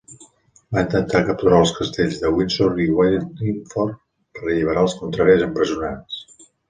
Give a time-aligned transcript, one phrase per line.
[0.75, 4.01] Va intentar capturar els castells de Windsor i Wallingford
[4.39, 6.25] per alliberar els contraris empresonats.